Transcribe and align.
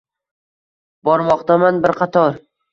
Bormoqdaman 1.11 1.81
bir 1.87 1.97
qator. 2.03 2.45